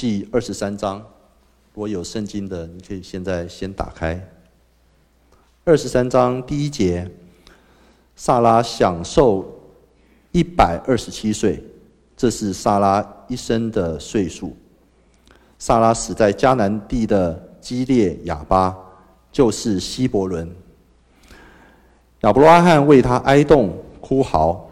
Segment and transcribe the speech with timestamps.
[0.00, 4.18] 记二十三章，如果有圣经的，你可以现在先打开。
[5.62, 7.06] 二十三章第一节，
[8.16, 9.60] 撒拉享受
[10.32, 11.62] 一百二十七岁，
[12.16, 14.56] 这是撒拉一生的岁数。
[15.58, 18.74] 撒拉死在迦南地的基列雅巴，
[19.30, 20.50] 就是希伯伦。
[22.22, 23.70] 亚伯拉罕为他哀恸
[24.00, 24.66] 哭嚎。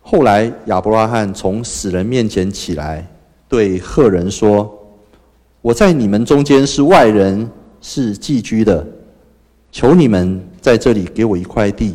[0.00, 3.06] 后来亚伯拉罕从死人面前起来，
[3.48, 4.72] 对赫人说
[5.62, 7.48] ：“我在你们中间是外人，
[7.80, 8.86] 是寄居的。
[9.70, 11.94] 求你们在这里给我一块地，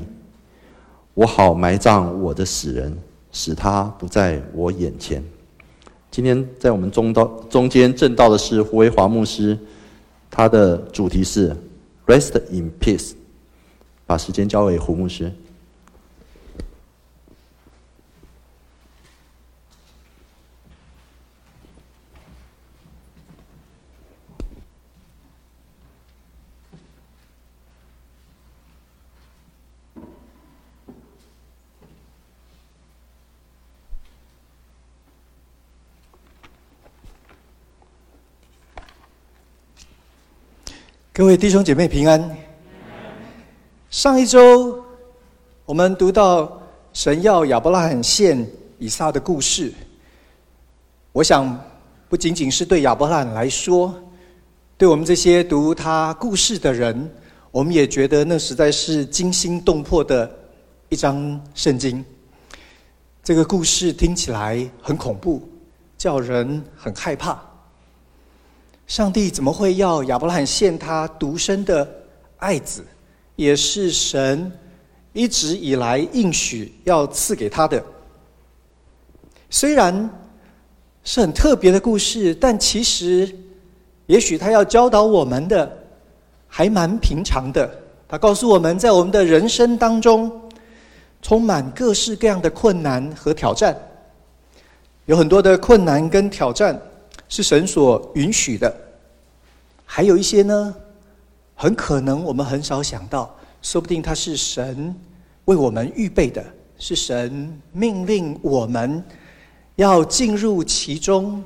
[1.14, 2.96] 我好埋葬我的死人，
[3.32, 5.24] 使他不在我眼前。”
[6.12, 9.58] 今天在我们中道中间证道的是胡维华牧师，
[10.30, 11.56] 他的主题是
[12.06, 13.14] “Rest in Peace”。
[14.06, 15.32] 把时间交给胡牧师。
[41.22, 42.36] 各位弟兄姐妹平安。
[43.92, 44.84] 上一周
[45.66, 46.60] 我们读到
[46.94, 48.44] 神要亚伯拉罕献
[48.80, 49.72] 以撒的故事，
[51.12, 51.56] 我想
[52.10, 53.94] 不仅仅是对亚伯拉罕来说，
[54.80, 57.08] 对我们这些读他故事的人，
[57.52, 60.28] 我们也觉得那实在是惊心动魄的
[60.90, 62.04] 一章圣经。
[63.24, 65.48] 这个故事听起来很恐怖，
[66.00, 67.40] 叫人很害怕。
[68.92, 71.90] 上帝怎么会要亚伯拉罕献他独生的
[72.40, 72.84] 爱子？
[73.38, 74.52] 也是神
[75.14, 77.82] 一直以来应许要赐给他的。
[79.50, 80.10] 虽然
[81.06, 83.34] 是很特别的故事，但其实
[84.08, 85.72] 也许他要教导我们的
[86.50, 87.74] 还蛮平常的。
[88.10, 90.30] 他告诉我们在我们的人生当中，
[91.22, 93.74] 充满各式各样的困难和挑战，
[95.06, 96.78] 有很多的困难跟挑战。
[97.34, 98.76] 是神所允许的，
[99.94, 100.74] 还有一些呢，
[101.54, 104.96] 很可能我们很少想到，说不定它是神
[105.44, 106.42] 为我们预备的，
[106.78, 109.04] 是神命令我们
[109.76, 111.44] 要进入其中。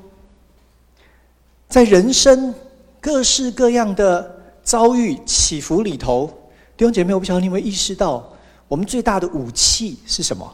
[1.66, 2.54] 在人生
[3.00, 6.28] 各式各样的遭遇起伏里头，
[6.76, 8.32] 弟兄姐妹，我不晓得你有没有意识到，
[8.68, 10.48] 我们最大的武器是什么？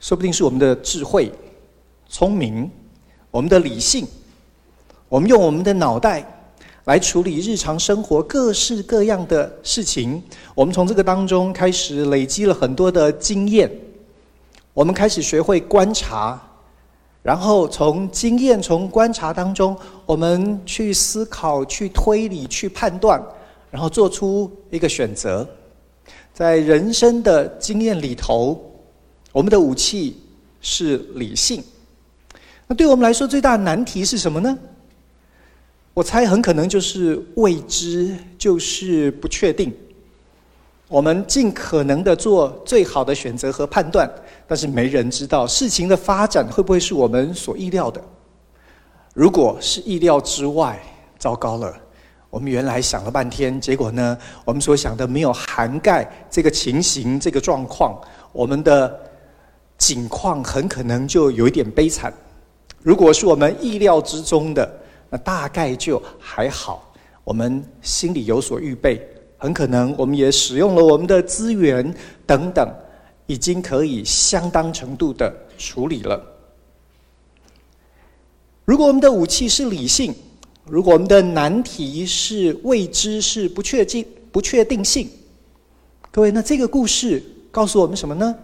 [0.00, 1.32] 说不定是我们的智慧、
[2.08, 2.68] 聪明。
[3.30, 4.06] 我们的理性，
[5.08, 6.24] 我们用我们的脑袋
[6.84, 10.22] 来处理日常生活各式各样的事情。
[10.54, 13.70] 我们从这个当中开始累积了很多的经验，
[14.72, 16.40] 我们开始学会观察，
[17.22, 23.22] 然后从经验、从观察当中，我们去思考、去推理、去判断，
[23.70, 25.46] 然后做出一个选择。
[26.32, 28.60] 在人生的经验里头，
[29.32, 30.20] 我们的武器
[30.60, 31.62] 是理性。
[32.66, 34.58] 那对我们来说，最大的难题是什么呢？
[35.94, 39.72] 我猜很可能就是未知，就是不确定。
[40.88, 44.10] 我们尽可能的做最好的选择和判断，
[44.48, 48.02] 但是没人知道事情的发展会不会是我们所意料的。
[49.14, 50.82] 如果是意料之外，
[51.16, 51.72] 糟糕了。
[52.28, 57.96] 我们原来想了半天，结果呢，我们所想的没有涵盖这个情形、这个状况，
[58.32, 59.00] 我们的
[59.78, 62.12] 境况很可能就有一点悲惨。
[62.82, 64.68] 如果是我们意料之中的，
[65.14, 66.92] 那大概就还好。
[67.22, 69.00] 我们心里有所预备，
[69.38, 71.94] 很可能我们也使用了我们的资源
[72.26, 72.68] 等等，
[73.28, 76.20] 已经可以相当程度的处理了。
[78.64, 80.12] 如果我们的武器是理性，
[80.66, 85.08] 如果我们的难题是未知、是不确定、不确定性，
[86.10, 88.34] 各位，那这个故事告诉我们什么呢？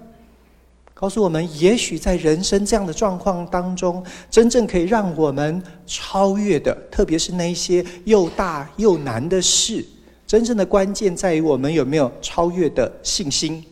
[1.01, 9.83] 告诉我们，也许在人生这样的状况当中，真正可以让我们超越的，特别是那些又大又难的事，
[10.27, 13.65] 真正的关键在于我们有没有超越的信心。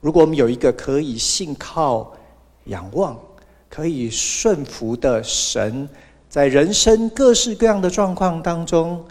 [0.00, 2.10] 如果我们有一个可以信靠、
[2.64, 3.14] 仰望、
[3.68, 5.86] 可以顺服的神，
[6.30, 9.04] 在人生各式各样的状况当中，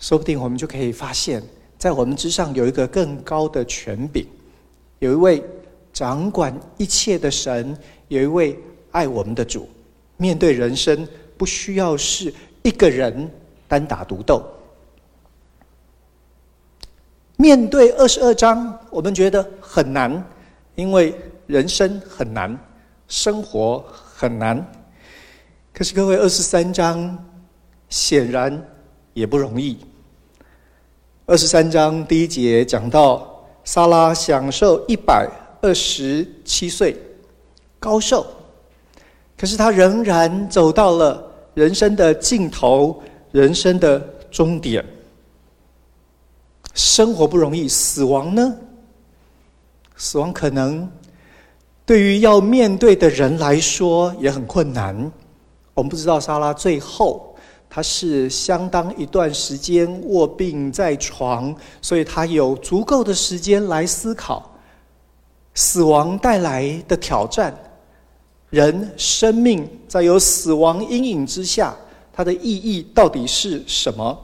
[0.00, 1.40] 说不定我们就可以发现，
[1.78, 4.26] 在我们之上有一个更高的权柄，
[4.98, 5.40] 有一位。
[5.94, 7.74] 掌管一切的神，
[8.08, 8.58] 有一位
[8.90, 9.66] 爱我们的主。
[10.16, 11.08] 面对人生，
[11.38, 13.30] 不需要是一个人
[13.66, 14.42] 单打独斗。
[17.36, 20.24] 面对二十二章，我们觉得很难，
[20.74, 21.14] 因为
[21.46, 22.58] 人生很难，
[23.08, 24.64] 生活很难。
[25.72, 27.16] 可是各位，二十三章
[27.88, 28.64] 显然
[29.12, 29.78] 也不容易。
[31.26, 35.28] 二十三章第一节讲到，撒拉享受一百
[35.64, 36.94] 二十七岁，
[37.80, 38.26] 高寿。
[39.34, 41.24] 可是他仍然走到了
[41.54, 43.02] 人生的尽头，
[43.32, 43.98] 人生的
[44.30, 44.84] 终点。
[46.74, 48.54] 生活不容易，死亡呢？
[49.96, 50.86] 死亡可能
[51.86, 55.10] 对于要面对的人来说也很困难。
[55.72, 57.34] 我们不知道莎拉最后
[57.70, 64.53] 他是相当一段时间卧病在床，所以他有足够的时间来思考
[65.54, 67.56] 死亡带来的挑战。
[68.50, 71.74] 人生命在有死亡阴影之下，
[72.12, 74.16] 它的意义到底是什么？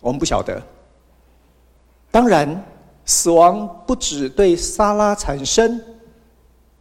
[0.00, 0.62] 我们不晓得。
[2.10, 2.64] 当然，
[3.04, 5.80] 死亡不只对撒拉产生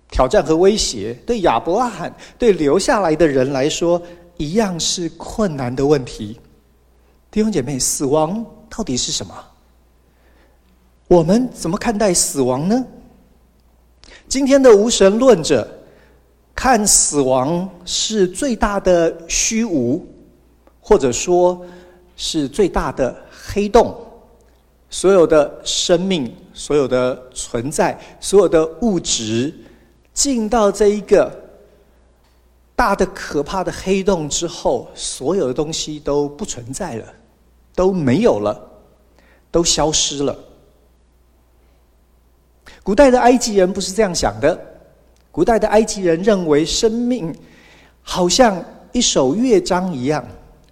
[0.10, 4.02] 挑战和威胁，对亚伯拉罕、对留下来的人来说，
[4.36, 6.38] 一样是困难的问题。
[7.32, 9.34] 弟兄姐妹，死亡到底是什么？
[11.08, 12.86] 我们怎么看待死亡呢？
[14.28, 15.68] 今天的无神论者。
[16.60, 20.04] 看死亡是最大的虚无，
[20.82, 21.64] 或者说
[22.16, 23.96] 是最大的黑洞。
[24.90, 29.54] 所有的生命、所有的存在、所有的物质，
[30.16, 31.32] 进到这一个
[32.76, 37.06] 大的可怕的黑洞之后，所有的东西都不存在了，
[37.76, 38.60] 都没有了，
[39.52, 40.36] 都消失了。
[42.88, 44.58] 古代的埃及人不是这样想的。
[45.30, 47.36] 古代的埃及人认为，生命
[48.02, 48.64] 好像
[48.94, 50.26] 一首乐章一样，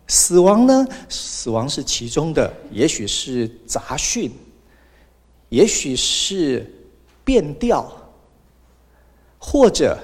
[0.07, 0.87] 死亡呢？
[1.09, 4.31] 死亡是其中的，也许是杂讯，
[5.49, 6.65] 也许是
[7.25, 7.85] 变调，
[9.37, 9.97] 或者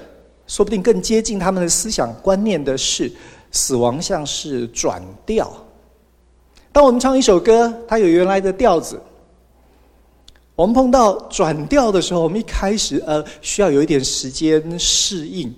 [0.46, 3.10] 说不定更接近他们的思想观念的是，
[3.52, 5.50] 死亡像是转调。
[6.72, 9.00] 当我们唱一首歌，它有原来的调子。
[10.54, 15.54] 我们碰到转调的时候，我们一开始呃需要有一点时间适应，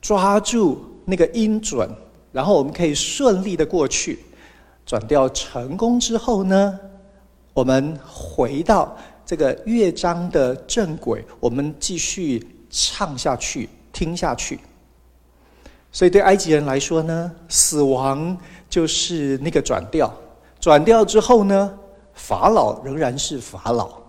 [0.00, 1.88] 抓住那个音准，
[2.32, 4.18] 然后我们可以顺利的过去。
[4.86, 6.78] 转调成功之后呢，
[7.52, 14.58] 我们回到这个乐章的正轨，我们继续唱下去，听下去。
[15.92, 18.36] 所以对埃及人来说呢，死亡
[18.70, 20.12] 就是那个转调。
[20.58, 21.78] 转调之后呢，
[22.14, 24.03] 法老仍然是法老。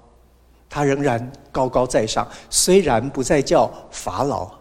[0.75, 4.51] 他仍然高高在上，虽然不再叫法老，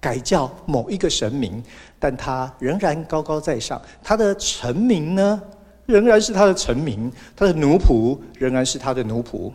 [0.00, 1.62] 改叫某一个神明，
[1.98, 3.78] 但他仍然高高在上。
[4.02, 5.42] 他的臣民呢，
[5.84, 9.52] 仍然是他的臣民；他的奴仆仍然是他的奴仆。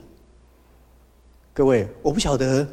[1.52, 2.68] 各位，我不晓得，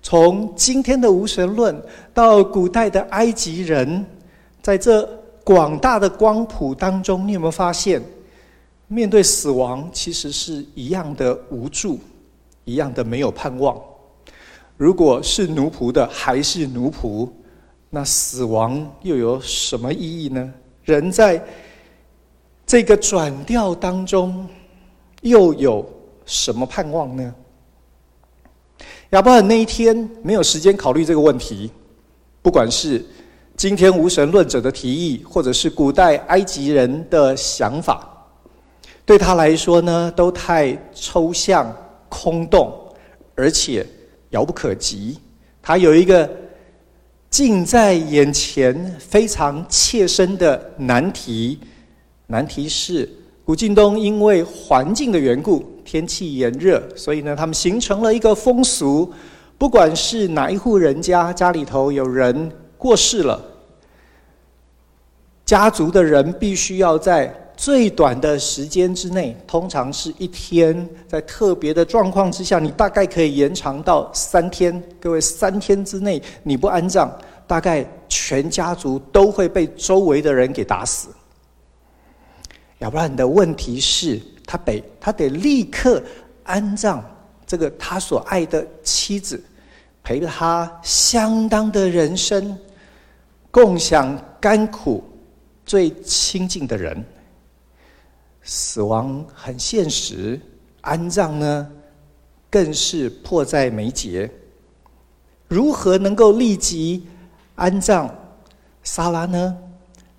[0.00, 1.76] 从今天的无神论
[2.12, 4.06] 到古代的埃及人，
[4.62, 5.04] 在这
[5.42, 8.00] 广大的光谱当中，你有没有发现，
[8.86, 11.98] 面对死亡其实是一样的无助？
[12.64, 13.80] 一样的没有盼望。
[14.76, 17.28] 如果是奴仆的还是奴仆，
[17.90, 20.52] 那死亡又有什么意义呢？
[20.82, 21.40] 人在
[22.66, 24.46] 这个转调当中，
[25.22, 25.88] 又有
[26.26, 27.34] 什么盼望呢？
[29.10, 31.70] 亚伯拉罕那一天没有时间考虑这个问题，
[32.42, 33.04] 不管是
[33.56, 38.26] 今天无神论者的提议，或者是古代埃及人的想法，
[39.06, 41.72] 对他来说呢，都太抽象。
[42.14, 42.72] 空洞，
[43.34, 43.84] 而且
[44.30, 45.18] 遥不可及。
[45.60, 46.30] 他有一个
[47.28, 51.58] 近在眼前、非常切身的难题。
[52.28, 53.10] 难题是，
[53.44, 59.12] 古晋东因为环境的缘故，天气炎热，所以呢，他们形成了一个风俗：
[59.58, 63.44] 不管是哪一户人家，家里头有人过世了，
[65.44, 67.34] 家族的人必须要在。
[67.56, 70.88] 最短的时间之内，通常是一天。
[71.06, 74.82] 在特别的状况之下，你大概可以延长到三天。
[75.00, 77.10] 各位，三天之内你不安葬，
[77.46, 81.08] 大概全家族都会被周围的人给打死。
[82.78, 86.02] 要不然，你的问题是，他得他得立刻
[86.42, 87.02] 安葬
[87.46, 89.42] 这个他所爱的妻子，
[90.02, 92.58] 陪了他相当的人生，
[93.50, 95.02] 共享甘苦，
[95.64, 97.02] 最亲近的人。
[98.44, 100.38] 死亡很现实，
[100.82, 101.66] 安葬呢，
[102.50, 104.30] 更是迫在眉睫。
[105.48, 107.06] 如何能够立即
[107.54, 108.08] 安葬
[108.82, 109.56] 莎拉呢？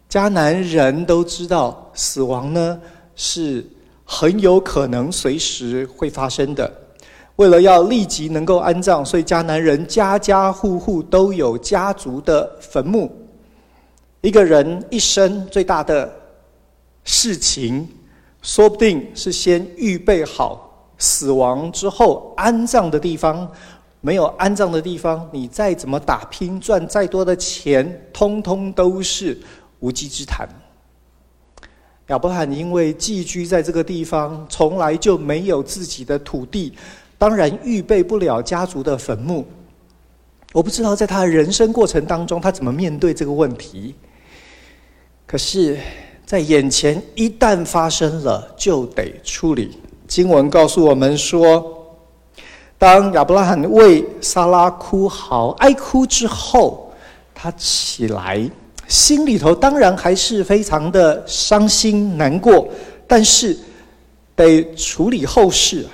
[0.10, 2.82] 迦南人都知道，死亡呢
[3.16, 3.66] 是
[4.04, 6.72] 很有可能随时会发生的。
[7.36, 13.12] 为了要立即能够安葬，所以迦南人家家户户都有家族的坟墓。
[14.22, 16.12] 一个人一生最大的
[17.04, 17.88] 事情，
[18.46, 23.52] 说不定是先预备好死亡之后安葬的地方。
[24.02, 29.36] 没有安葬的地方，你再怎么打拼，赚再多的钱，通通都是
[29.80, 30.48] 无稽之谈。
[32.10, 36.72] 亚伯罕因为寄居在这个地方，从来就没有自己的土地，
[37.18, 39.44] 当然预备不了家族的坟墓。
[40.54, 43.96] 我不知道在他人生过程当中，他怎么面对这个问题。
[45.26, 45.80] 可是，
[46.26, 49.78] 在眼前一旦发生了，就得处理。
[50.08, 51.72] 经文告诉我们说。
[52.78, 56.92] 当亚伯拉罕为撒拉哭嚎、哀哭之后，
[57.34, 58.48] 他起来，
[58.86, 62.68] 心里头当然还是非常的伤心难过，
[63.08, 63.58] 但是
[64.36, 65.88] 得处理后事。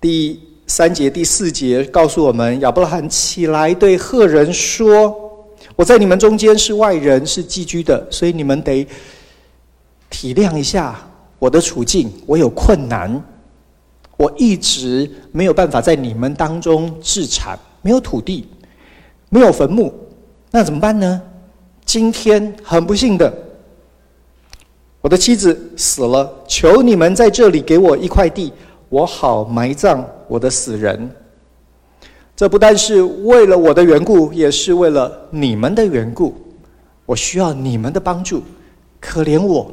[0.00, 5.14] 第三节、第四节告诉我们，亚伯拉罕起来对赫人说
[5.76, 8.86] ：“我在你们中间是外人，是寄居的，所以你们得
[10.08, 10.96] 体谅一下
[11.38, 13.22] 我的处境，我有困难。”
[14.16, 18.46] 我一直没有办法在你们当中置产，没有土地，
[19.28, 19.92] 没有坟墓，
[20.52, 21.20] 那怎么办呢？
[21.84, 23.34] 今天很不幸的，
[25.00, 28.52] 我的妻子死了，求你们在这里给我一块地，
[28.88, 31.10] 我好埋葬我的死人。
[32.36, 36.34] 这不但是为了我的缘故，也是为了你们的缘故。
[37.06, 38.42] 我需要你们的帮助，
[39.00, 39.72] 可怜我，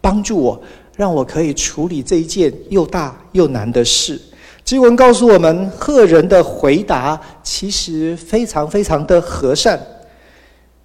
[0.00, 0.60] 帮助我。
[0.96, 4.20] 让我可以处理这一件又大又难的事。
[4.62, 9.80] 经文告诉我们，赫人的回答其实非常非常的和善。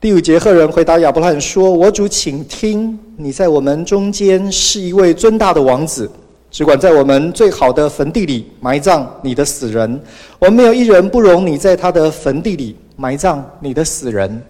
[0.01, 6.09] 第五节，赫人回答亚伯拉罕说：“我主，请听，你在我们中间是一位尊大的王子，
[6.51, 10.01] 只管在我们最好的坟地里埋葬你的死人。
[10.39, 14.41] 我们没有一人不容你在他的坟地里埋葬你的死人。”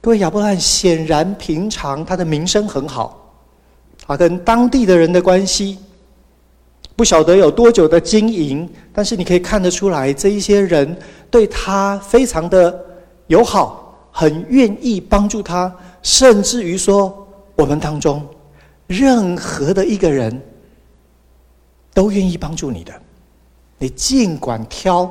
[0.00, 3.20] 各位，亚伯拉罕显然平常他的名声很好。
[4.06, 5.78] 他跟当地的人的关系
[6.94, 10.94] 不晓得有多久的经营，但是你可以看得出来，这一些人
[11.30, 12.78] 对他非常的
[13.28, 17.26] 友好，很愿意帮助他，甚至于说，
[17.56, 18.22] 我们当中
[18.86, 20.38] 任何的一个人
[21.94, 22.92] 都愿意帮助你的，
[23.78, 25.10] 你尽管挑，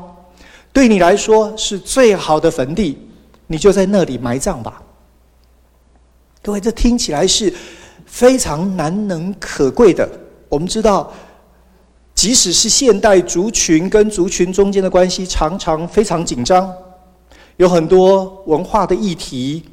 [0.72, 3.00] 对你来说是最好的坟地，
[3.48, 4.84] 你就在那里埋葬吧。
[6.44, 7.52] 各位，这听起来是。
[8.06, 10.08] 非常难能可贵的。
[10.48, 11.12] 我们知道，
[12.14, 16.72] 即使是现代族群跟族群中间的关系，常常非常紧张，
[17.58, 19.64] 有很多文化的议题、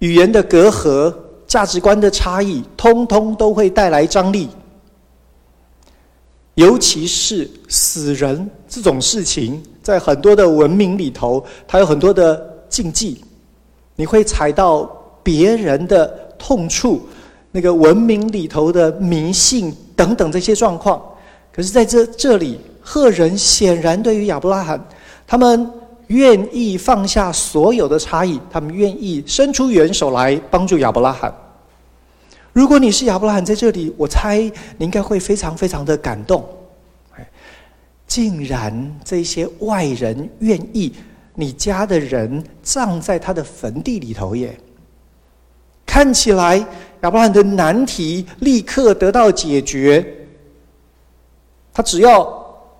[0.00, 1.14] 语言的隔阂、
[1.46, 4.50] 价值观的差异，通通都会带来张力。
[6.56, 13.22] 尤其是死人这种事情，在很多的文明里头，它有很多的禁忌，
[13.94, 14.84] 你会踩到
[15.22, 16.06] 别人的
[16.38, 17.06] 痛处。
[17.52, 21.02] 那个文明里头的迷信等等这些状况，
[21.52, 24.82] 可是在这这里，赫人显然对于亚伯拉罕，
[25.26, 25.70] 他们
[26.06, 31.34] 愿意放下所有的差异，他们愿意伸出援手来帮助亚伯拉罕。
[32.56, 34.38] 如果你是亚伯拉罕在这里，我猜
[34.78, 36.42] 你应该会非常非常的感动。
[38.06, 40.90] 竟然这些外人愿意
[41.34, 44.58] 你家的人葬在他的坟地里头耶？
[45.84, 46.56] 看起来
[47.02, 50.26] 亚伯拉罕的难题立刻得到解决，
[51.74, 52.24] 他只要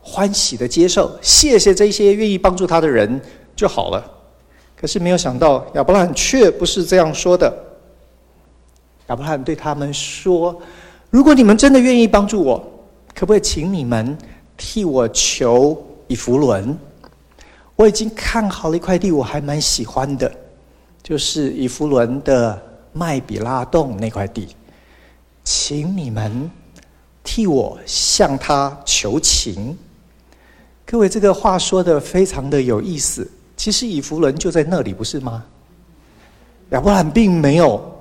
[0.01, 3.21] 欢喜的接受，谢谢这些愿意帮助他的人
[3.55, 4.03] 就好了。
[4.75, 7.55] 可是没有想到，亚伯拉罕却不是这样说的。
[9.09, 10.61] 亚伯拉罕对他们说
[11.11, 12.59] ：“如果你们真的愿意帮助我，
[13.15, 14.17] 可不可以请你们
[14.57, 16.77] 替我求以弗伦？
[17.75, 20.33] 我已经看好了一块地，我还蛮喜欢的，
[21.03, 22.63] 就是以弗伦的。”
[22.99, 24.49] 麦比拉洞那块地，
[25.45, 26.51] 请你们
[27.23, 29.77] 替我向他求情。
[30.87, 33.31] 各位，这个话说得非常的有意思。
[33.55, 35.45] 其实以弗伦就在那里，不是吗？
[36.71, 37.96] 亚伯兰并没有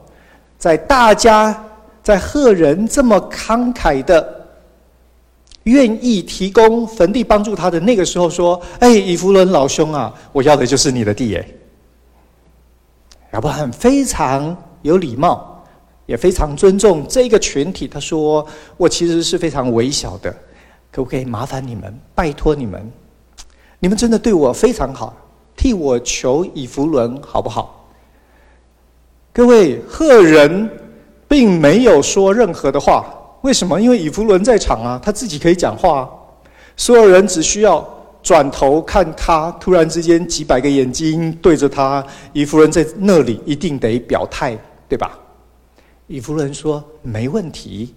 [0.65, 1.63] 在大家
[2.01, 4.47] 在赫人这么慷慨的
[5.65, 11.47] 愿意提供坟地帮助他的那个时候说：“哎，以弗伦老兄啊，我要的就是你的地。”耶，
[13.33, 14.57] 亚伯兰非常。
[14.81, 15.63] 有礼貌，
[16.07, 17.87] 也非常尊重这个群体。
[17.87, 18.43] 他说
[18.75, 20.31] ：“我其实是非常微小的，
[20.91, 22.91] 可不可以麻烦你们，拜托你们，
[23.77, 25.15] 你们真的对我非常好，
[25.55, 27.83] 替我求以弗伦好不好？”
[29.35, 30.69] 各位，赫人
[31.27, 33.05] 并没有说任何的话。
[33.41, 33.77] 为什么？
[33.81, 36.09] 因为以弗伦在场啊，他自己可以讲话。
[36.77, 37.85] 所有人只需要
[38.23, 42.01] 转头看他，突然之间几百个眼睛对着他，
[42.31, 45.19] 以弗伦在那里一定得表态，对吧？
[46.07, 47.93] 以弗伦说：“没问题，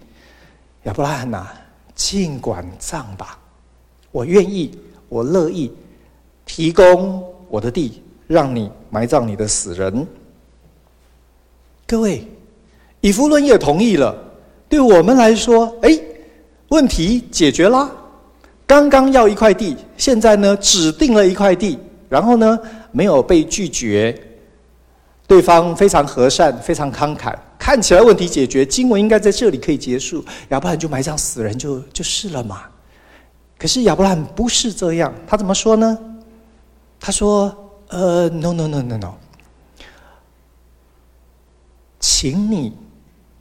[0.82, 1.46] 亚伯拉罕呐、
[1.94, 3.38] 尽管葬吧，
[4.10, 4.76] 我愿意，
[5.08, 5.72] 我乐意
[6.44, 10.04] 提供我的地，让你埋葬你的死人。”
[11.88, 12.22] 各位，
[13.00, 14.14] 以弗伦也同意了。
[14.68, 15.98] 对我们来说，哎，
[16.68, 17.90] 问题解决啦。
[18.66, 21.78] 刚刚要一块地，现在呢，指定了一块地，
[22.10, 22.58] 然后呢，
[22.92, 24.14] 没有被拒绝，
[25.26, 27.34] 对方非常和善，非常慷慨。
[27.58, 32.64] 看起来问题解决，经文应该在这里可以结束，亚伯兰就埋葬死人就就是了嘛。
[33.58, 35.98] 可是亚伯兰不是这样，他怎么说呢？
[37.00, 37.56] 他说
[37.88, 39.14] ：“呃，no no no no no，
[42.00, 42.72] 请你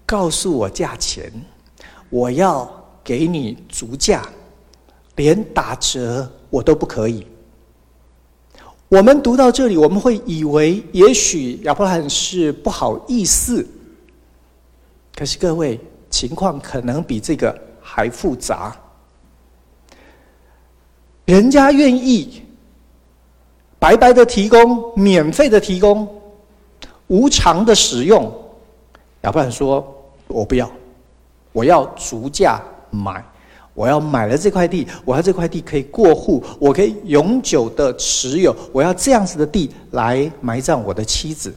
[0.06, 1.32] 告诉我价钱，
[2.10, 2.70] 我要
[3.04, 4.28] 给你足价，
[5.16, 7.26] 连打折我都不可以。”
[8.90, 13.68] 我们读到这里，我们会以为也许亚伯兰是不好意思。
[15.14, 15.78] 可是各位，
[16.10, 18.74] 情况可能比这个还复杂。
[21.26, 22.42] 人家愿意
[23.78, 26.08] 白白的提供、免费的提供、
[27.08, 28.34] 无偿的使用，
[29.28, 29.86] 亚伯兰说
[30.28, 30.72] ：“我不要，
[31.52, 33.22] 我要足价买，
[33.74, 41.54] 我要买了这块地，我要这块地可以过户，我可以永久的持有，我要这样子的地来埋葬我的妻子。”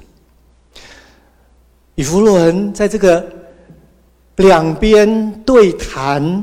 [1.94, 3.24] 以弗伦在这个。
[4.36, 6.42] 两边对谈，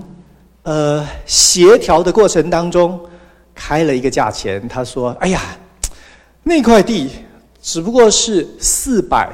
[0.62, 3.00] 呃，协调的过程当中，
[3.56, 4.68] 开了一个价钱。
[4.68, 5.42] 他说：“哎呀，
[6.44, 7.10] 那块地
[7.60, 9.32] 只不过是四百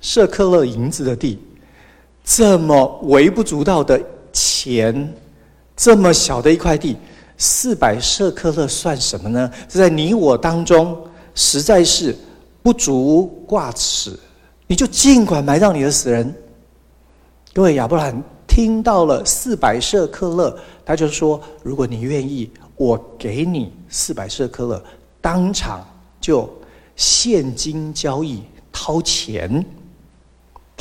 [0.00, 1.38] 舍克勒银子的地，
[2.24, 4.00] 这么微不足道的
[4.32, 5.12] 钱，
[5.76, 6.96] 这么小的一块地，
[7.36, 9.50] 四百舍克勒算什么呢？
[9.68, 10.96] 这在你我当中
[11.34, 12.16] 实在是
[12.62, 14.18] 不足挂齿。
[14.66, 16.34] 你就尽管埋葬你的死人。”
[17.52, 24.82] 各位亚伯兰听到了四百舍克勒，他就说：“如果你愿意，我给你四百舍克勒，
[25.20, 25.84] 当场
[26.20, 26.48] 就
[26.94, 29.64] 现金交易，掏钱，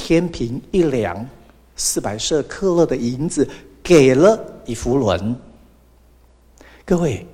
[0.02, 1.28] 天平一量，
[1.76, 3.46] 四百舍克勒的银子
[3.84, 5.36] 给了以弗伦。
[6.86, 7.28] 各位，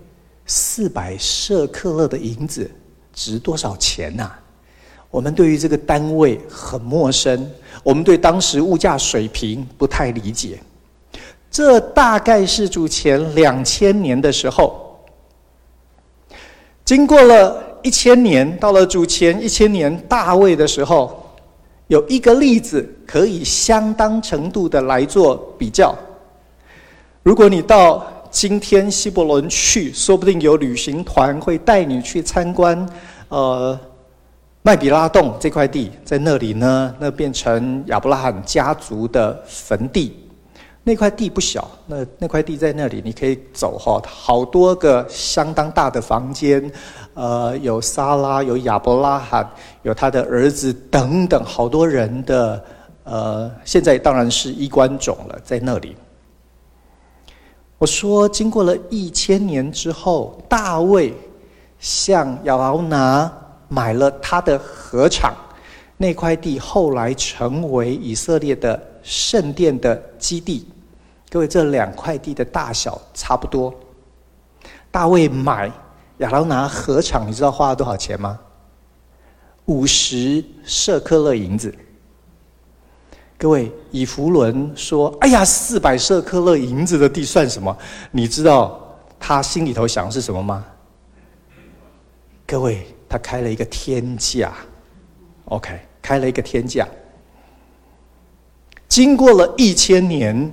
[0.48, 2.70] 四百舍克勒的银子
[3.14, 4.40] 值多少钱呐、啊？
[5.12, 7.50] 我们对于这个单位很陌生。”
[7.84, 10.60] 我们对当时物价水平不太理解，
[11.52, 15.00] 这大概是主前两千年的时候。
[16.84, 21.25] 经过了一千年，到了主前一千年大卫的时候，
[21.88, 25.96] 有一个例子可以相当程度的来做比较。
[27.24, 32.88] 如果你到今天希伯伦去，说不定有旅行团会带你去参观，
[33.30, 33.80] 呃。
[34.68, 40.18] 麦比拉洞这块地在那里呢，那变成亚伯拉罕家族的坟地。
[40.84, 46.72] 那块地不小，那那块地在那里，你可以走哈，好多个相当大的房间，
[47.16, 49.50] 呃，有撒拉，有亚伯拉罕，
[49.82, 52.64] 有他的儿子等等，好多人的，
[53.04, 55.96] 呃，现在当然是衣冠冢了，在那里。
[57.80, 61.12] 我说，经过了一千年之后，大卫
[61.80, 63.32] 向亚劳拿。
[63.68, 65.34] 买了他的禾场，
[65.98, 70.68] 那块地后来成为以色列的圣殿的基地。
[71.32, 73.74] 各位，这两块地的大小差不多。
[74.92, 75.70] 大卫买
[76.18, 78.40] 亚劳拿禾场，你知道花了多少钱吗？
[79.66, 81.74] 五十舍克勒银子。
[83.38, 87.78] 各位，以弗伦说：“哎呀，四百舍克勒银子的地算什么？”
[88.12, 88.80] 你知道
[89.20, 90.66] 他心里头想的是什么吗？
[92.46, 92.88] 各位。
[93.08, 94.52] 他开了一个天价
[95.46, 96.86] ，OK，开了一个天价。
[98.90, 100.52] 经过了一千年，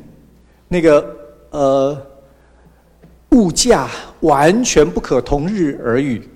[0.69, 1.17] 那个
[1.51, 2.07] 呃，
[3.33, 3.89] 物价
[4.21, 6.29] 完全不可同日而语。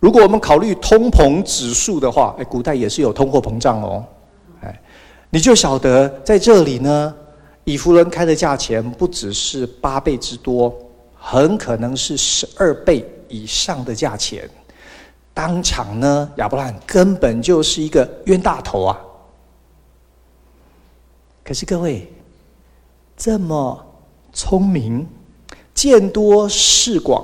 [0.00, 4.04] 如果我们考虑通膨指数的话，哎，古代也是有通货膨胀哦，
[4.60, 4.80] 哎，
[5.30, 7.14] 你就晓得在这里呢，
[7.64, 10.74] 以弗伦开的价钱不只是八倍之多，
[11.18, 14.48] 很可能是十二倍以上的价钱。
[15.32, 18.98] 当场呢，亚伯兰根本就是一个冤大头啊！
[21.44, 22.10] 可是各位
[23.16, 23.84] 这么
[24.32, 25.06] 聪明、
[25.76, 27.22] 见多识广，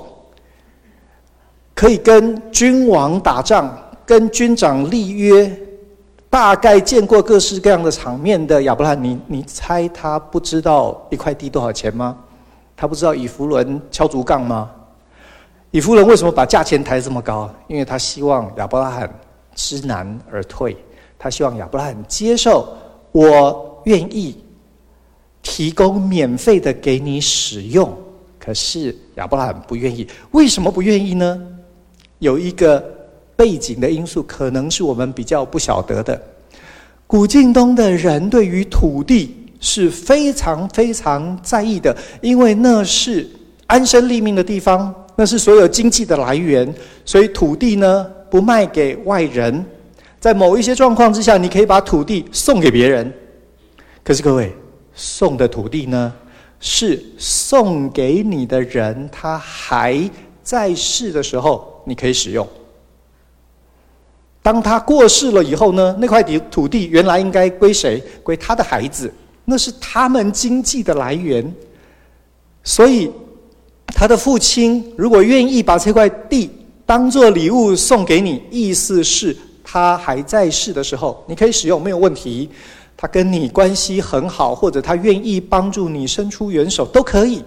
[1.73, 5.51] 可以跟君王打仗、跟军长立约，
[6.29, 12.15] 大概见过各式各样的场面的亚伯拉罕，你你猜他不知道一块地多少钱吗？
[12.77, 14.69] 他不知道以弗伦敲竹杠吗？
[15.71, 17.49] 以弗伦为什么把价钱抬这么高？
[17.67, 19.11] 因为他希望亚伯拉罕
[19.55, 20.77] 知难而退，
[21.17, 22.67] 他希望亚伯拉罕接受，
[23.11, 24.37] 我愿意
[25.41, 27.91] 提供免费的给你使用。
[28.43, 31.41] 可是亚伯拉罕不愿意，为什么不愿意呢？
[32.19, 32.83] 有一个
[33.35, 36.21] 背景的因素，可能是我们比较不晓得的。
[37.07, 43.25] 古近东的人对于土地是非常非常在意的，因为那是
[43.67, 44.93] 安身立命的地方。
[45.15, 46.73] 那是所有经济的来源，
[47.05, 49.63] 所以土地呢，不卖给外人，
[50.19, 53.13] 在某一些状况之下，你可以把土地送给别人。
[54.03, 54.51] 可是各位，
[54.95, 56.11] 送的土地呢，
[56.65, 60.09] 是送给你的人他还
[60.41, 62.47] 在世的时候，你可以使用。
[64.41, 68.01] 当他过世了以后呢，那块地土地原来应该归谁？
[68.23, 71.53] 归他的孩子，那是他们经济的来源，
[72.63, 73.11] 所以。
[73.95, 76.49] 他的父亲如果愿意把这块地
[76.83, 82.49] 当做礼物送给你，意思是他还在世的时候，你可以使用没有问题。
[83.03, 87.43] 他跟你关系很好，或者他愿意帮助你伸出援手都可以。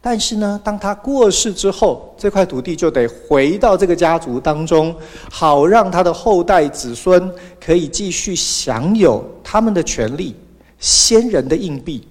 [0.00, 4.92] 但是呢，当他过世之后，这块土地就得回到这个家族当中，
[5.30, 7.32] 好让他的后代子孙
[7.64, 10.34] 可以继续享有他们的权利，
[10.80, 12.04] 先人的硬币。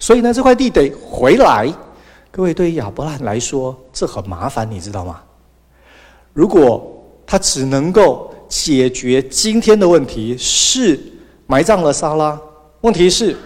[0.00, 1.72] 所以呢，这块地得回来。
[2.32, 5.20] 各位，对于亚伯兰来说，这很麻烦，你知道吗？
[6.32, 6.84] 如果
[7.24, 10.98] 他只能够解决今天的问题，是
[11.46, 12.40] 埋葬了莎拉。
[12.80, 13.36] 问题是，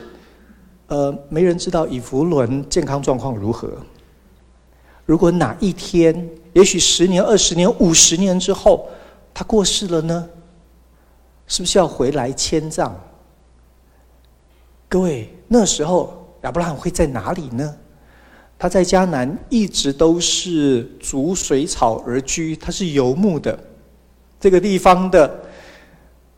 [0.88, 3.70] 呃，没人知道以弗伦健康状况如何。
[5.06, 8.88] 如果哪一天，也许十年、二十年、五十年之后，
[9.34, 10.28] 他过世了呢？
[11.46, 12.92] 是不是要回来迁葬？
[14.88, 17.74] 各位，那时候亚伯拉罕会在哪里呢？
[18.58, 23.58] 他在迦南一直都是逐水草而居，他是游牧的。
[24.38, 25.42] 这个地方的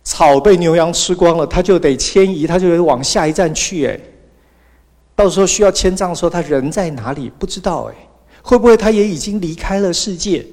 [0.05, 3.87] 草被牛羊吃光了，他就得迁移，他就得往下一站去。
[3.87, 4.01] 哎，
[5.15, 7.31] 到时候需要迁葬的时候，他人在哪里？
[7.39, 7.91] 不知道。
[7.91, 7.95] 哎，
[8.43, 10.45] 会不会他也已经离开了世界？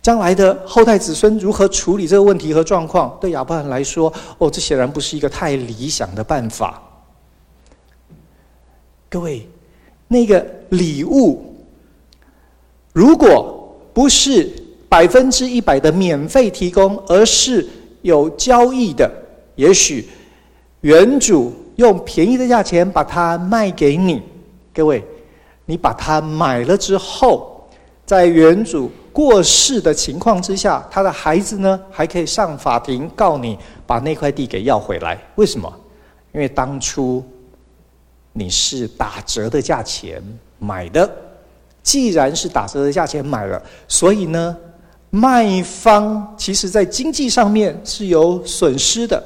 [0.00, 3.16] 将来的后代子孙如何处理这个问题和状况？
[3.20, 6.82] 对亚伯兰来说，哦，这显然不是一个太理想的办法。
[9.08, 9.48] 各位。
[10.08, 11.56] 那个礼物，
[12.92, 14.46] 如果不是
[14.86, 17.66] 百分之一百的免费提供，而是
[18.02, 19.10] 有交易的，
[19.56, 20.08] 也许
[20.82, 24.22] 原主用便宜的价钱把它卖给你。
[24.74, 25.04] 各位，
[25.64, 27.68] 你把它买了之后，
[28.04, 35.18] 在原主过世的情况之下，他的孩子呢，还可以上法庭告你，把那块地给要回来。
[35.36, 35.72] 为什么？
[36.32, 37.24] 因为当初。
[38.34, 40.22] 你是打折的价钱
[40.58, 41.06] 买的，
[41.82, 44.56] 既然是打折的价钱买了，所以呢，
[45.14, 49.22] 卖方其实在经济上面是有损失的。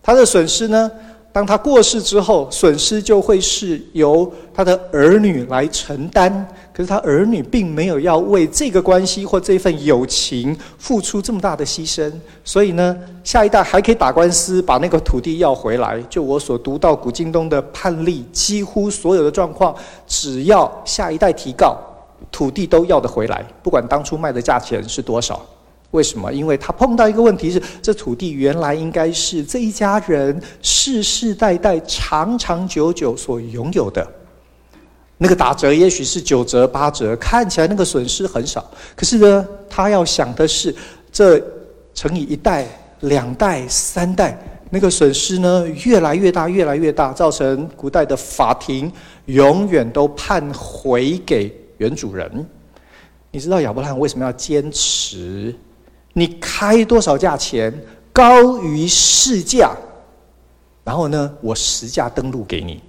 [0.00, 0.88] 他的损失呢，
[1.32, 6.46] 当他过世之后，损失就会是由他的儿女来承担。
[6.72, 12.12] 可是他儿女并没有要为这个关系或这份友情付出这么大的牺牲，
[12.44, 16.00] 所以呢，下一代还可以打官司把那个土地要回来。
[16.08, 19.74] 就我所读到古今东的判例，几乎所有的状况，
[20.06, 21.76] 只要下一代提告，
[22.30, 25.44] 土地都要得回来，不管当初卖的价钱是多少。
[25.90, 26.32] 为什么？
[26.32, 34.04] 因为他碰到一个问题是，这土地原来应该是这一家人世世代代长长久久所拥有的。
[35.18, 38.68] 那个打折也许是九折八折，看起来那个损失很少。
[38.96, 40.74] 可是呢，他要想的是，
[41.12, 41.40] 这
[41.94, 42.66] 乘以一代、
[43.02, 44.36] 两代、三代，
[44.70, 48.92] 那个损失呢越来越大，越来越大，造成古代的法庭
[49.26, 52.46] 永远都判回给原主人。
[53.30, 55.54] 你知道亚伯拉罕为什么要坚持？
[56.12, 57.74] 你开多少价钱
[58.12, 59.72] 高于市价，
[60.84, 62.80] 然后呢，我实价登录给你，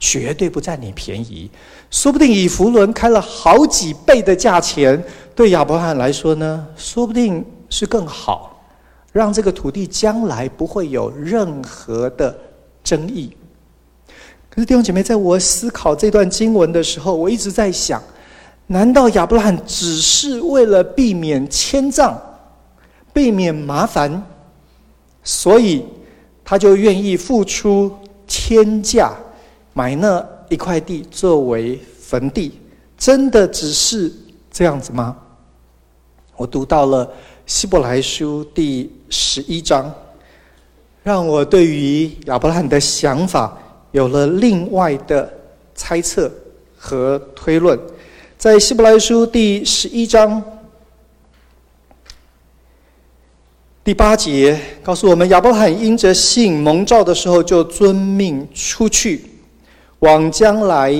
[0.00, 1.48] 绝对不占你便宜。
[1.90, 5.00] 说不定以弗伦开了好几倍的价钱，
[5.36, 8.60] 对亚伯拉罕来说呢，说不定是更好，
[9.12, 12.36] 让这个土地将来不会有任何的
[12.82, 13.36] 争议。
[14.54, 18.00] 可是弟兄姐妹，在我思考这段经文的时候，我一直在想。
[18.68, 22.16] 难道亚伯拉罕只是为了避免迁葬、
[23.12, 24.24] 避免麻烦，
[25.24, 25.84] 所以
[26.44, 27.90] 他就愿意付出
[28.28, 29.12] 天价
[29.72, 32.60] 买那一块地作为坟地？
[32.96, 34.10] 真的只是
[34.52, 35.16] 这样子吗？
[36.36, 37.10] 我读到了
[37.44, 39.92] 希伯来书第十一章，
[41.02, 43.58] 让我对于亚伯拉罕的想法
[43.94, 45.32] 有了另外的
[45.72, 46.28] 猜测
[46.76, 47.78] 和推论。
[48.36, 50.42] 在希伯来书第十一章
[53.84, 59.26] 第八节告诉我们，亚伯拉罕因着信蒙召的时候，就遵命出去，
[60.00, 60.92] 往将来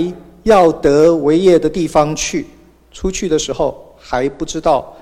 [0.45, 2.47] 要得为业的地方去。
[2.93, 4.97] 出去的时候还不知道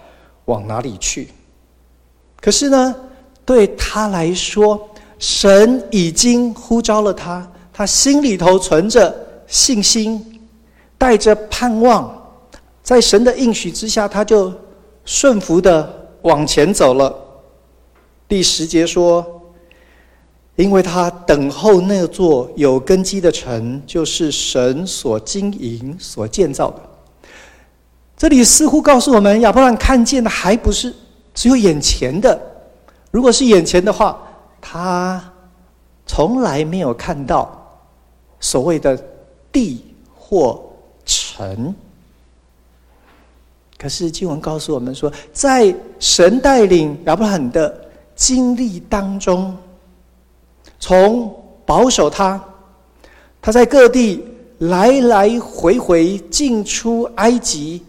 [0.47, 1.29] 往哪里去，
[2.41, 2.95] 可是呢，
[3.45, 7.47] 对他来说，神已经呼召了他，
[7.83, 9.13] 他心里头存着
[9.49, 10.41] 信心，
[10.97, 12.17] 带着盼望。
[12.81, 14.53] 在神的应许之下，他就
[15.05, 17.13] 顺服的往前走了。
[18.29, 19.27] 第十节说
[20.55, 26.81] ：“因为他等候那座有根基的城，就是神所经营、所建造的。”
[28.17, 30.95] 这里似乎告诉我们，亚伯兰看见的还不是
[31.35, 32.41] 只有眼前的。
[33.11, 34.23] 如果是眼前的话，
[34.61, 35.21] 他
[36.07, 37.59] 从来没有看到
[38.43, 39.03] 所谓的
[39.51, 39.83] 地
[40.15, 40.63] 或
[41.07, 41.75] 城。
[43.79, 49.57] 可是经文告诉我们说，在神带领亚伯兰的经历当中，
[50.79, 51.35] 从
[51.67, 52.41] 保守他，
[53.41, 54.25] 他在各地
[54.59, 57.83] 来来回回进出埃及，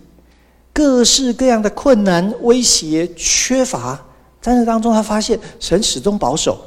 [0.73, 4.03] 各式各样的困难、威胁、缺乏，
[4.41, 6.59] 在那当中，他发现神始终保守，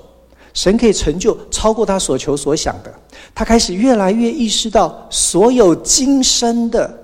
[0.57, 2.93] 神可以成就超过他所求所想的。
[3.35, 7.03] 他开始越来越意识到，所有今生的。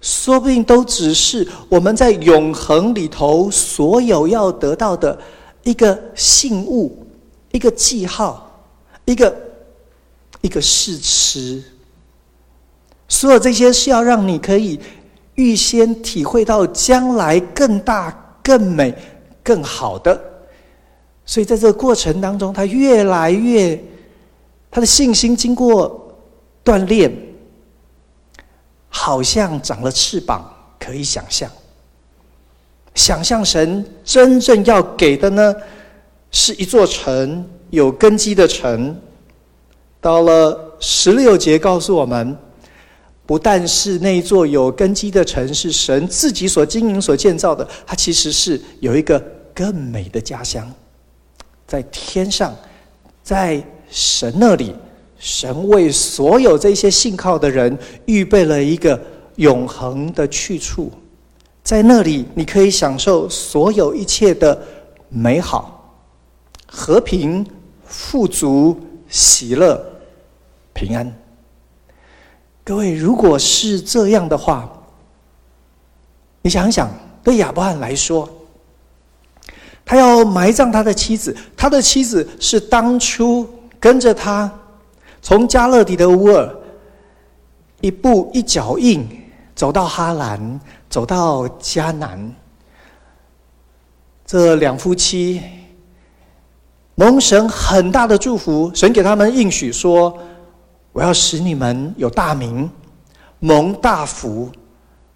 [0.00, 5.18] 说不定都只是我们在永恒里头所有要得到的
[5.64, 7.04] 一个信物、
[7.50, 8.64] 一个记号、
[9.04, 9.36] 一个
[10.40, 11.62] 一个试吃。
[13.08, 14.80] 所有这些是要让你可以
[15.34, 18.94] 预先体会到将来更大、更美、
[19.42, 20.18] 更好的。
[21.28, 23.78] 所以在这个过程当中，他越来越
[24.70, 26.16] 他的信心经过
[26.64, 27.12] 锻炼。
[28.90, 31.48] 好像长了翅膀，可以想象。
[32.94, 35.54] 想象神真正要给的呢，
[36.30, 38.98] 是一座城，有根基的城。
[40.00, 42.36] 到了十六节，告诉我们，
[43.26, 49.22] 不但是那座有根基的城是神自己所经营、所建造的，它其实是有一个
[49.54, 50.68] 更美的家乡，
[51.68, 52.52] 在天上，
[53.22, 54.74] 在神那里。
[55.20, 57.76] 神为所有这些信靠的人
[58.06, 59.00] 预备了一个
[59.34, 60.92] 永恒的去处，
[61.64, 64.56] 在那里你可以享受所有一切的
[65.08, 65.92] 美好、
[66.68, 67.44] 和平、
[67.84, 68.78] 富足、
[69.08, 69.84] 喜乐、
[70.72, 71.12] 平安。
[72.62, 74.72] 各位，如果是这样的话，
[76.42, 76.88] 你想想，
[77.24, 78.30] 对亚伯兰来说，
[79.88, 83.48] 他要埋葬他的妻子，他的妻子是当初
[83.80, 84.52] 跟着他。
[85.22, 86.54] 从加勒底的乌尔，
[87.80, 89.08] 一步一脚印
[89.54, 92.30] 走到哈兰，走到迦南。
[94.26, 95.40] 这两夫妻
[96.94, 100.14] 蒙神很大的祝福，神给他们应许说
[100.92, 102.68] ：“我要使你们有大名，
[103.38, 104.52] 蒙大福。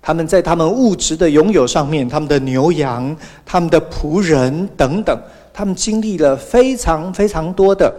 [0.03, 5.17] 他们在他们物质的拥有上面，他们的牛羊、他们的仆人等等，
[5.55, 7.95] 他们经历了非常非常多的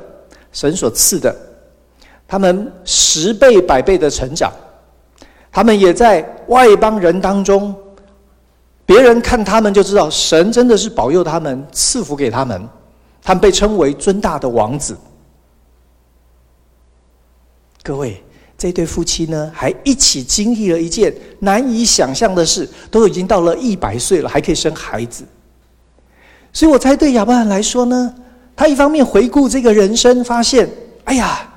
[0.52, 1.34] 神所赐的。”
[2.28, 4.52] 他们十倍、百倍的成长，
[5.52, 7.76] 他们也在外邦人当中，
[8.86, 12.68] 别人看他们就知道神真的是保佑他们、赐福给他们，
[13.22, 14.98] 他们被称为尊大的王子。
[17.84, 18.24] 各位，
[18.63, 25.26] 这对夫妻呢，还一起经历了一件难以想象的事，都已经到了一百岁了，还可以生孩子。
[26.54, 28.15] 所以我猜，对亚伯兰来说呢，
[28.56, 30.69] 他一方面回顾这个人生，发现，
[31.04, 31.49] 哎呀。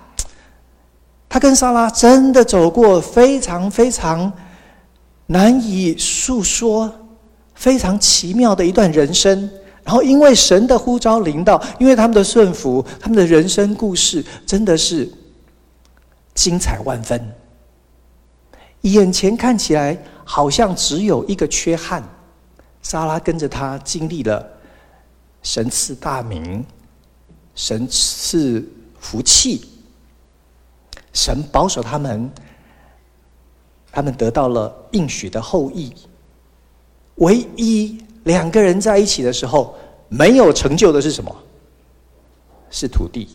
[1.28, 4.32] 他跟莎拉真的走过非常非常
[5.26, 6.90] 难以诉说、
[7.54, 9.50] 非常奇妙的一段人生。
[9.84, 15.06] 然后，因为神的呼召临到，因为他们的顺服，他们的人生故事真的是
[16.36, 17.20] 精彩万分。
[18.82, 22.00] 眼前看起来好像只有一个缺憾，
[22.82, 24.48] 莎拉跟着他经历了
[25.42, 26.64] 神赐大名、
[27.56, 28.64] 神赐
[29.00, 29.68] 福气。
[31.12, 32.30] 神保守他们，
[33.90, 35.92] 他们得到了应许的后裔。
[37.16, 39.74] 唯一两个人在一起的时候
[40.10, 41.34] 没有成就的是什么？
[42.70, 43.34] 是土地，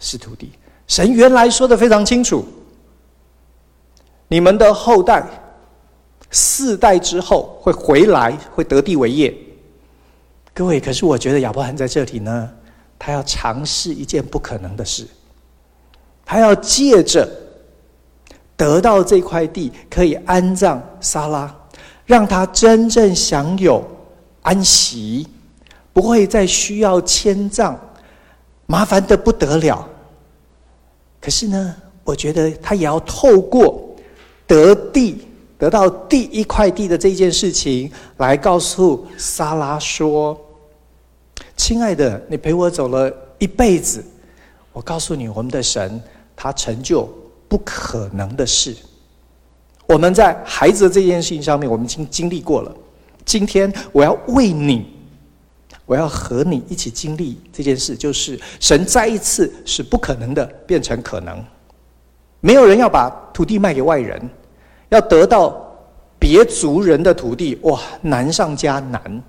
[0.00, 0.52] 是土地。
[0.90, 2.44] 神原来说的非常清楚，
[4.26, 5.24] 你们的后代
[6.32, 9.32] 四代之后会回来，会得地为业。
[10.52, 12.50] 各位，可是我觉得亚伯兰在这里呢，
[12.98, 15.06] 他要尝试一件不可能的事。
[16.26, 17.28] 他要借着
[18.56, 21.54] 得到这块地，可以安葬撒拉，
[22.04, 23.80] 让他真正享有
[24.42, 25.28] 安息，
[25.92, 27.78] 不会再需要迁葬，
[28.66, 29.88] 麻烦的不得了。
[31.20, 33.94] 可是呢，我觉得他也要透过
[34.46, 35.26] 得地，
[35.58, 40.38] 得到第一块地的这件事情，来告诉撒拉说
[41.56, 44.02] ：“亲爱的，你陪我走了一辈子，
[44.72, 46.02] 我告诉你，我们的神
[46.34, 47.08] 他成就
[47.48, 48.74] 不可能的事。
[49.86, 52.74] 我们在孩子这件事情上面，我们已经经历过了。
[53.26, 54.86] 今天我要为你，
[55.90, 61.44] 我要和你一起经历这件事，就是神再一次使不可能的变成可能。”
[62.38, 64.22] 没有人要把土地卖给外人，
[64.88, 65.60] 要得到
[66.16, 69.22] 别族人的土地，哇，难上加难。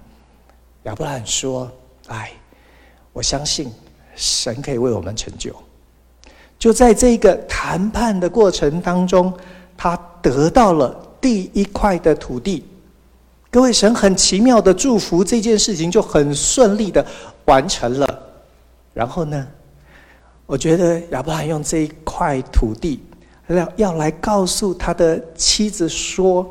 [0.83, 1.67] 亚伯兰说
[2.09, 2.31] ：“哎，
[3.11, 3.67] 我相信
[4.15, 5.51] 神可以为我们成就。”
[6.59, 9.33] 就在这个谈判的过程当中，
[9.75, 12.65] 他得到了第一块的土地。
[13.51, 17.05] 各位，神很奇妙的祝福，这件事情就很顺利的
[17.43, 18.23] 完成了。
[18.93, 19.45] 然后呢？
[20.45, 23.01] 我觉得亚伯拉罕用这一块土地，
[23.47, 26.45] 要要来告诉他的妻子说：“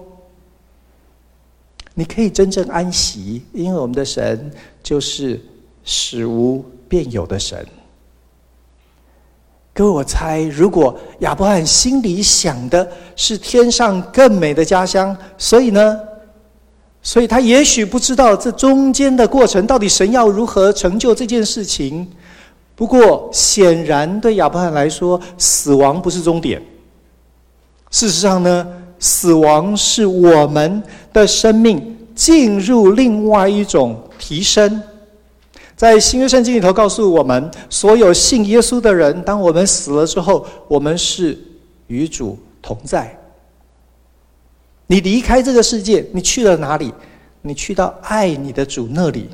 [1.95, 4.51] 你可以真正安息，因为我们的神
[4.83, 5.41] 就是
[5.85, 7.67] 使无变有的神。”
[9.73, 16.01] 各位，我猜，如果亚伯拉罕心里想的是天上更美的家乡，所以呢，
[17.03, 22.07] 所以他也许不知道这中间的过程到底神要如何成就这件事情。
[22.77, 26.61] 不过，显然对亚伯拉罕来说，死亡不是终点。
[27.91, 28.67] 事实上呢，
[28.99, 30.83] 死亡是我们
[31.13, 34.83] 的生命进入另外一种提升。
[35.77, 41.39] 在新约圣经里头告诉我们，所有信耶稣的人，当我们死了之后，我们是
[41.89, 43.15] 与主同在。
[44.91, 46.93] 你离开这个世界，你去了哪里？
[47.43, 49.31] 你去到爱你的主那里，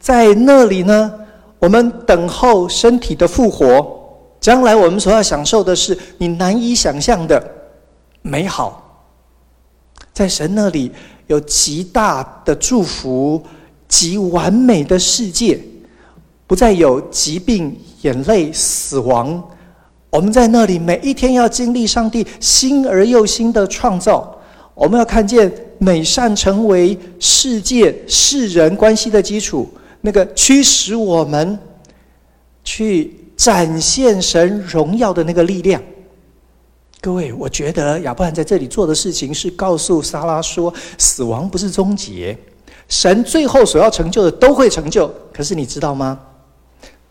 [0.00, 1.14] 在那里呢？
[1.60, 3.86] 我们等候身体的复活，
[4.40, 7.40] 将来我们所要享受的是你难以想象的
[8.20, 8.82] 美好。
[10.12, 10.90] 在神那里
[11.28, 13.40] 有极大的祝福，
[13.86, 15.56] 极完美的世界，
[16.48, 19.40] 不再有疾病、眼泪、死亡。
[20.10, 24.35] 我们在那里每一天要经历上帝新而又新的创造。
[24.76, 29.68] 我们要看见美善成为世界世人关系的基础。
[30.02, 31.58] 那个驱使我们
[32.62, 35.82] 去展现神荣耀的那个力量，
[37.00, 42.36] 各位，我觉得亚伯兰在这里做的事情是告诉撒拉说，死亡不是终结，
[42.86, 45.12] 神最后所要成就的都会成就。
[45.32, 46.20] 可是你知道吗？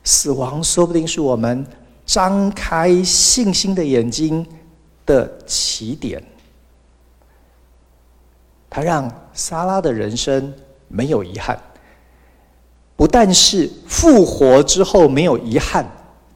[0.04, 1.66] 死亡说不定是我们
[2.06, 4.46] 张开信心的眼睛
[5.06, 6.24] 的起点。
[8.76, 10.54] 他让莎拉的人生
[10.90, 11.58] 没有遗憾。
[12.98, 15.90] 不但是复活之后没有遗憾，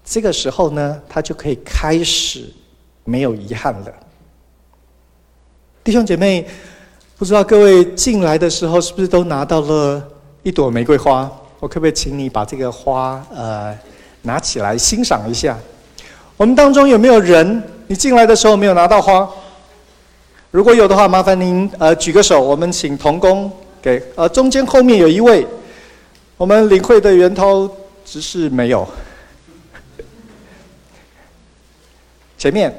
[0.05, 2.45] 这个时候呢，他就可以开始
[3.03, 3.93] 没有遗憾了。
[5.83, 6.47] 弟兄姐妹，
[7.17, 10.01] 不知道各位进来的时候是不是都拿到了
[10.41, 11.29] 一朵玫瑰花？
[11.59, 13.77] 我可不可以请你把这个花呃
[14.21, 15.57] 拿起来欣赏一下？
[16.37, 19.29] 我们当中有没有人你进来的时候没有拿到花？
[20.51, 25.45] 如果有的话，麻烦您呃举个手，我们请童工给呃中间后面有一位。
[26.37, 27.69] 我们领会的源头
[28.03, 28.87] 只是没有。
[32.37, 32.73] 前面，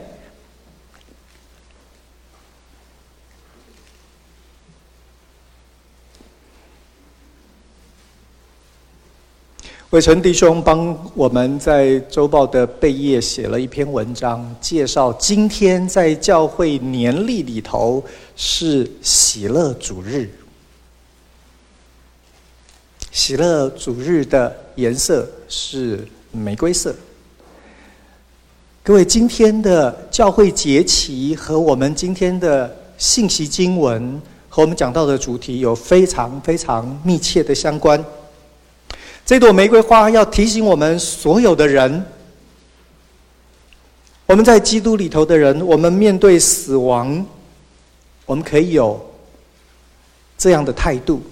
[9.90, 18.00] 伟成弟兄帮我们在周报的背页写了一篇文章，介绍今天在教会年历里头
[18.37, 20.31] 是喜乐主日。
[23.11, 26.94] 喜乐主日的颜色是玫瑰色。
[28.85, 38.00] 各位，今天的教会节期和我们今天的信息经文和我们讲到的主题有非常非常密切的相关。
[39.31, 42.04] 这朵玫瑰花要提醒我们所有的人，
[44.26, 47.24] 我们在基督里头的人，我们面对死亡，
[48.26, 49.00] 我们可以有
[50.37, 51.22] 这样的态度。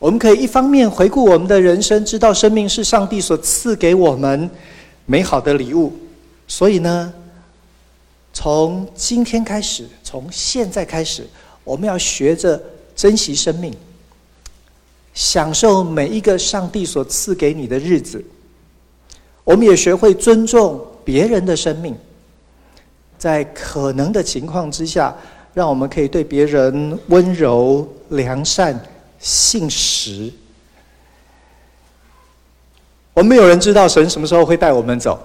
[0.00, 4.50] 我们可以一方面回顾我们的人生，知道生命是上帝所赐给我们
[5.04, 5.96] 美好的礼物。
[6.48, 7.14] 所以呢，
[8.32, 11.24] 从今天开始，从现在开始，
[11.62, 12.60] 我们要学着
[12.96, 13.72] 珍惜生命，
[15.16, 18.22] 享受每一个上帝所赐给你的日子。
[19.42, 21.96] 我们也学会尊重别人的生命。
[23.16, 25.16] 在可能的情况之下，
[25.54, 28.78] 让我们可以对别人温柔、良善、
[29.18, 30.30] 信实。
[33.14, 35.18] 我们没有人知道神什么时候会带我们走，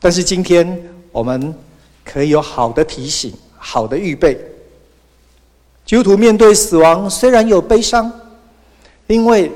[0.00, 1.54] 但是今天我们
[2.02, 4.40] 可以有好的提醒、好的预备。
[5.84, 8.10] 基督徒面对死亡虽然有悲伤，
[9.06, 9.50] 因为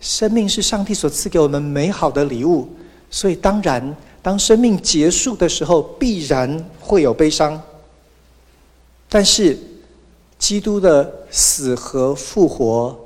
[0.00, 2.68] 生命是上帝所赐给我们美好的礼物，
[3.10, 7.60] 所以当然，当生命结束的时候，必然会有悲伤。
[9.08, 9.58] 但是，
[10.38, 12.98] 基督的死和复活，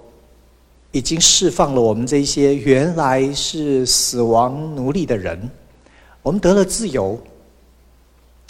[0.92, 5.50] 已经释放了我们这些原来是死亡奴隶的人，
[6.22, 7.18] 我们得了自由，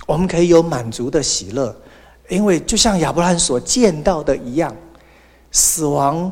[0.07, 1.75] 我们可以有满足的喜乐，
[2.29, 4.75] 因为就像亚伯兰所见到的一样，
[5.51, 6.31] 死亡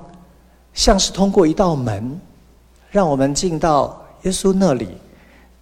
[0.74, 2.20] 像是通过一道门，
[2.90, 4.88] 让我们进到耶稣那里，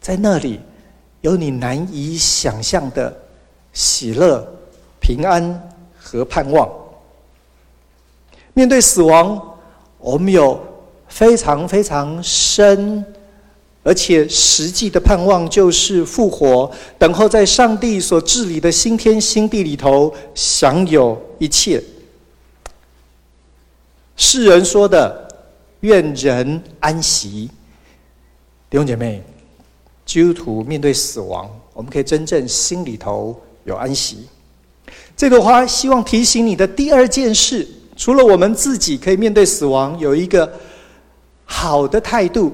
[0.01, 0.59] 在那里
[1.21, 3.17] 有你难以想象的
[3.73, 4.45] 喜乐。
[5.05, 5.61] 平安
[5.99, 6.71] 和盼望。
[8.55, 9.59] 面对死亡，
[9.99, 10.61] 我们有
[11.09, 13.05] 非常非常深
[13.83, 21.83] 而且实际的盼望，就是复活，等候在上帝所治理的新天新地里头享有一切。
[24.17, 25.29] 世人说的
[25.81, 27.51] “愿人安息”，
[28.71, 29.23] 弟兄姐妹，
[30.05, 34.27] 基督徒面对死亡，我们可以真正心里头有安息。
[35.17, 40.51] 这朵花希望提醒你的第二件事，除了我们自己可以面对死亡，有一个
[41.45, 42.53] 好的态度，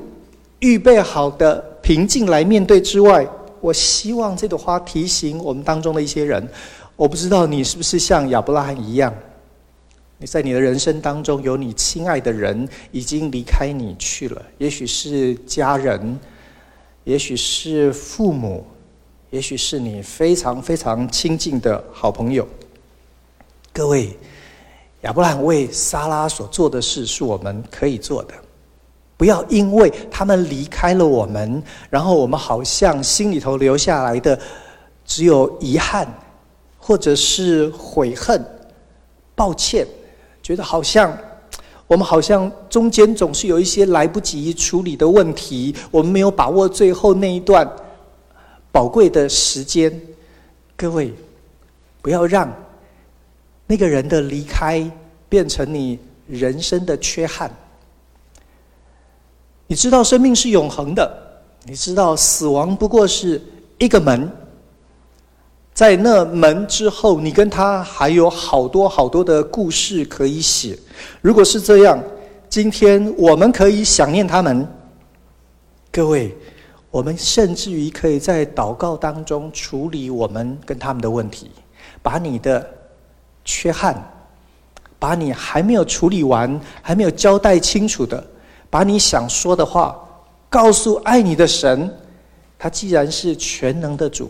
[0.61, 3.27] 预备好的平静来面对之外，
[3.61, 6.49] 我希望这朵花提醒我们当中的一些人。
[6.97, 9.13] 我不知道你是不是像亚伯拉罕一样，
[10.19, 16.19] 你在你的人生当中有你亲爱的人已经离开你去了，也许是家人，
[17.05, 18.67] 也许是父母。
[19.31, 22.49] 也许是你非常非常亲近的好朋友。
[23.75, 24.17] 各位，
[25.03, 28.33] 亚伯兰为撒拉所做的事是我们可以做的。
[29.19, 34.41] 不要因为他们离开了我们，然后我们好像心里头留下来的
[35.05, 36.09] 只有遗憾，
[36.79, 38.43] 或者是悔恨、
[39.35, 39.87] 抱歉，
[40.49, 41.15] 觉得好像
[41.87, 47.71] 我们好像中间总是有一些来不及处理的问题，我们没有把握最后那一段。
[48.73, 50.01] 宝贵的时间，
[50.75, 51.13] 各位，
[52.01, 52.51] 不要让
[53.67, 54.91] 那个人的离开
[55.29, 57.55] 变成你人生的缺憾。
[59.67, 63.39] 你知道生命是永恒的，你知道死亡不过是
[63.77, 64.31] 一个门，
[65.79, 70.77] 在那门之后，你跟他还有好多好多的故事可以写。
[71.21, 72.03] 如果是这样，
[72.49, 74.67] 今天我们可以想念他们，
[75.93, 76.37] 各位。
[76.91, 81.49] 我们甚至于可以在祷告当中处理我们跟他们的问题，
[82.03, 82.69] 把你的
[83.45, 83.95] 缺憾，
[84.99, 88.27] 把你还没有处理完、还没有交代清楚的，
[88.69, 89.97] 把你想说的话
[90.49, 91.89] 告诉爱你的神。
[92.59, 94.29] 他既然是全能的主，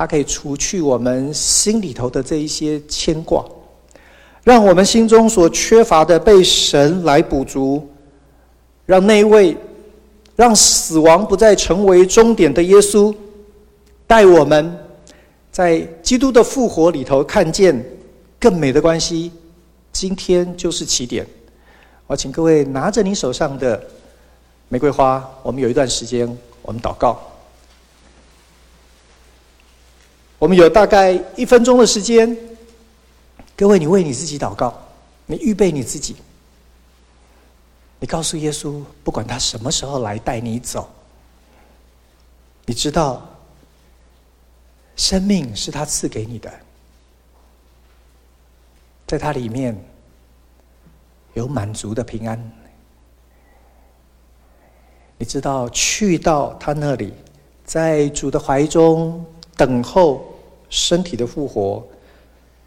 [0.00, 3.44] 它可以除去我们心里头的这一些牵挂，
[4.42, 7.86] 让我们心中所缺乏的被神来补足，
[8.86, 9.54] 让那位。
[10.36, 13.14] 让死亡不再成为终点的耶稣，
[14.06, 14.74] 带我们
[15.52, 17.84] 在基督的复活里头看见
[18.38, 19.30] 更美的关系。
[19.92, 21.26] 今天就是起点。
[22.06, 23.78] 我请各位拿着你手上的
[24.70, 26.26] 玫瑰花，我们有一段时间，
[26.62, 27.20] 我们祷告。
[30.40, 32.34] 我们有大概一分钟的时间，
[33.54, 34.74] 各位，你为你自己祷告，
[35.26, 36.16] 你预备你自己。
[37.98, 40.88] 你告诉耶稣，不管他什么时候来带你走，
[42.64, 43.28] 你知道，
[44.96, 46.50] 生命是他赐给你的，
[49.06, 49.78] 在他里面
[51.34, 52.52] 有满足的平安。
[55.18, 57.12] 你知道，去到他那里，
[57.62, 59.22] 在主的怀中
[59.54, 60.29] 等候
[60.70, 61.86] 身体的复活，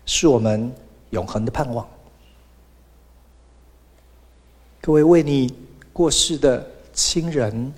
[0.06, 0.72] 是我们
[1.10, 1.88] 永恒的盼望。
[4.82, 5.52] 各位为你
[5.92, 7.74] 过世的亲人、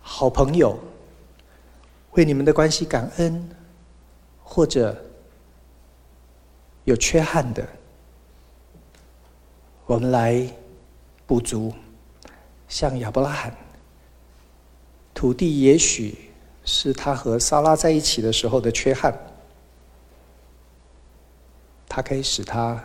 [0.00, 0.78] 好朋友，
[2.12, 3.48] 为你们的关系感恩，
[4.44, 4.96] 或者
[6.84, 7.66] 有缺憾的，
[9.86, 10.46] 我们来
[11.26, 11.72] 补足。
[12.68, 13.56] 像亚伯拉罕，
[15.14, 16.14] 土地也许
[16.66, 19.18] 是他和撒拉在一起的时候的缺憾，
[21.88, 22.82] 它可以使它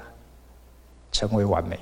[1.12, 1.80] 成为完美。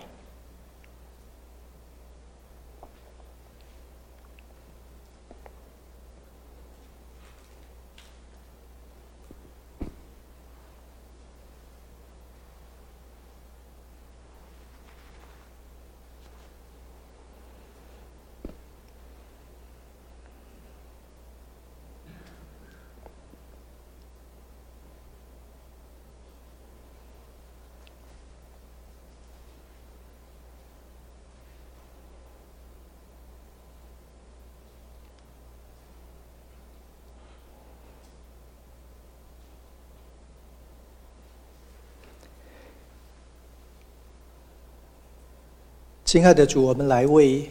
[46.11, 47.49] 亲爱的主，我们来为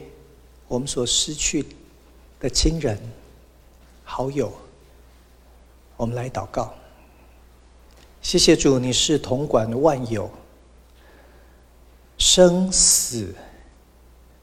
[0.68, 1.64] 我们所失去
[2.38, 2.98] 的亲人、
[4.04, 4.52] 好友，
[5.96, 6.74] 我们来祷告。
[8.20, 10.30] 谢谢主，你是统管万有，
[12.18, 13.34] 生死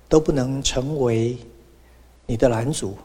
[0.09, 1.37] 都不能成为
[2.25, 2.97] 你的拦阻。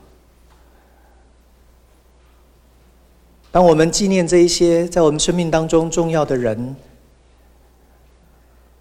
[3.50, 6.74] 当我们纪念这一些在我们生命当中重要的人，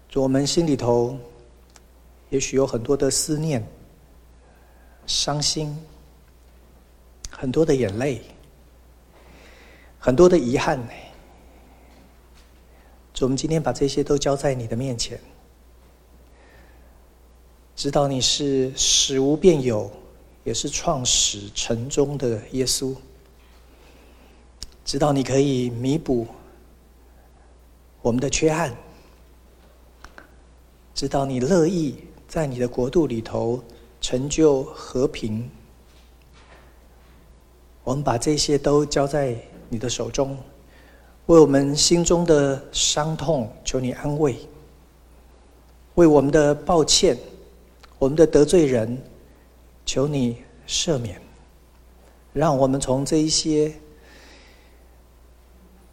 [0.08, 1.14] 主，我们心里头
[2.32, 3.62] 也许有很多的思念、
[5.06, 5.76] 伤心，
[7.28, 8.22] 很多的眼泪，
[9.98, 10.80] 很多的遗憾。
[13.12, 15.20] 主，我们今天把这些都交在你的面前，
[17.76, 19.92] 知道你是使无变有，
[20.42, 22.96] 也是创始成终的耶稣。
[24.86, 26.26] 知道你可以弥补
[28.00, 28.74] 我们的缺憾，
[30.94, 31.94] 知道你乐意
[32.32, 33.62] 在你的国度里头
[34.00, 35.50] 成就和平。
[37.84, 39.36] 我们把这些都交在
[39.68, 40.34] 你的手中，
[41.26, 44.34] 为我们心中的伤痛求你安慰，
[45.96, 47.18] 为我们的抱歉、
[47.98, 48.96] 我们的得罪人
[49.84, 51.20] 求你赦免，
[52.32, 53.70] 让我们从这一些。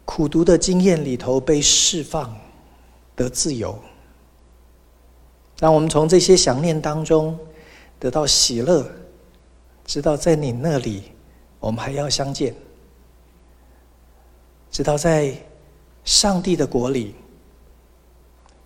[0.06, 2.34] 苦毒的经验里头被释放，
[3.14, 3.78] 得自由。
[5.60, 7.38] 让我们从这些想念当中
[7.98, 8.90] 得到喜乐，
[9.84, 11.02] 知道在你那里
[11.60, 12.54] 我们还要相见，
[14.70, 15.34] 知道在
[16.02, 17.14] 上帝的国里，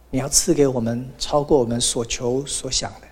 [0.09, 3.09] 你要赐给我们超过我们所求所想的。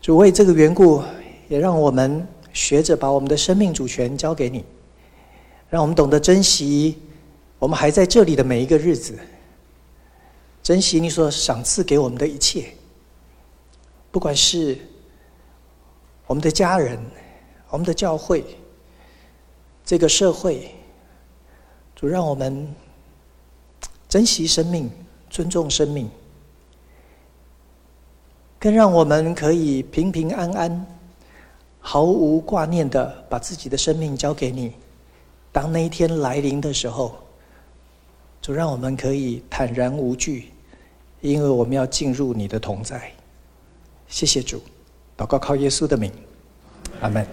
[0.00, 1.02] 主为这个缘故，
[1.48, 4.64] 也让我们学着把我们的生命主权交给你。
[5.68, 6.96] 让我们懂得珍惜
[7.58, 9.18] 我们还在这里的每一个日子，
[10.68, 12.74] 珍惜你所赏赐给我们的一切，
[14.10, 14.76] 不管是
[16.26, 17.00] 我们的家人、
[17.70, 18.44] 我们的教会、
[19.82, 20.74] 这个社会，
[21.96, 22.68] 主让我们
[24.10, 24.90] 珍惜生命、
[25.30, 26.06] 尊重生命，
[28.58, 30.86] 更让我们可以平平安安、
[31.80, 34.74] 毫无挂念的把自己的生命交给你。
[35.50, 37.16] 当那一天来临的时候，
[38.42, 40.52] 就让我们可以坦然无惧，
[41.20, 43.10] 因为我们要进入你的同在。
[44.06, 44.62] 谢谢主，
[45.16, 46.10] 祷告靠耶稣的名，
[47.00, 47.26] 阿门。